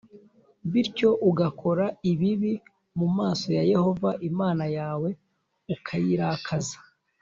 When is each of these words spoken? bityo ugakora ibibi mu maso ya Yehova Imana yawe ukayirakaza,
bityo 0.71 1.09
ugakora 1.29 1.85
ibibi 2.11 2.53
mu 2.99 3.07
maso 3.17 3.47
ya 3.57 3.63
Yehova 3.71 4.09
Imana 4.29 4.65
yawe 4.77 5.09
ukayirakaza, 5.75 6.77